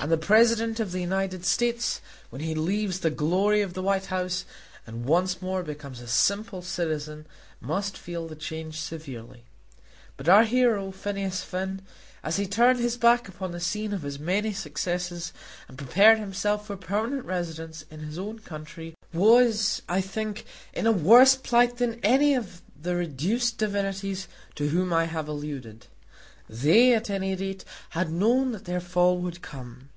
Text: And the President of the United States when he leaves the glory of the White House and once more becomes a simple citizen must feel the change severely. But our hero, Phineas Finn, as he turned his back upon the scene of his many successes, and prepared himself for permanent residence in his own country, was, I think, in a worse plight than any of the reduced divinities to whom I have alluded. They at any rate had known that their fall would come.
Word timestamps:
And 0.00 0.12
the 0.12 0.16
President 0.16 0.78
of 0.78 0.92
the 0.92 1.00
United 1.00 1.44
States 1.44 2.00
when 2.30 2.40
he 2.40 2.54
leaves 2.54 3.00
the 3.00 3.10
glory 3.10 3.62
of 3.62 3.74
the 3.74 3.82
White 3.82 4.06
House 4.06 4.44
and 4.86 5.04
once 5.04 5.42
more 5.42 5.64
becomes 5.64 6.00
a 6.00 6.06
simple 6.06 6.62
citizen 6.62 7.26
must 7.60 7.98
feel 7.98 8.28
the 8.28 8.36
change 8.36 8.80
severely. 8.80 9.42
But 10.16 10.28
our 10.28 10.44
hero, 10.44 10.92
Phineas 10.92 11.42
Finn, 11.42 11.82
as 12.22 12.36
he 12.36 12.46
turned 12.46 12.78
his 12.78 12.96
back 12.96 13.26
upon 13.28 13.50
the 13.50 13.58
scene 13.58 13.92
of 13.92 14.02
his 14.02 14.20
many 14.20 14.52
successes, 14.52 15.32
and 15.66 15.76
prepared 15.76 16.20
himself 16.20 16.68
for 16.68 16.76
permanent 16.76 17.24
residence 17.24 17.84
in 17.90 17.98
his 17.98 18.20
own 18.20 18.38
country, 18.38 18.94
was, 19.12 19.82
I 19.88 20.00
think, 20.00 20.44
in 20.72 20.86
a 20.86 20.92
worse 20.92 21.34
plight 21.34 21.78
than 21.78 21.98
any 22.04 22.34
of 22.36 22.62
the 22.80 22.94
reduced 22.94 23.58
divinities 23.58 24.28
to 24.54 24.68
whom 24.68 24.92
I 24.92 25.06
have 25.06 25.26
alluded. 25.26 25.88
They 26.50 26.94
at 26.94 27.10
any 27.10 27.34
rate 27.34 27.62
had 27.90 28.10
known 28.10 28.52
that 28.52 28.64
their 28.64 28.80
fall 28.80 29.18
would 29.18 29.42
come. 29.42 29.90